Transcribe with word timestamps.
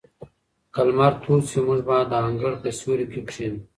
که 0.73 0.81
لمر 0.87 1.13
تود 1.23 1.41
شي، 1.49 1.59
موږ 1.67 1.79
به 1.87 1.97
د 2.11 2.13
انګړ 2.27 2.53
په 2.61 2.69
سیوري 2.77 3.05
کې 3.11 3.21
کښېنو. 3.27 3.59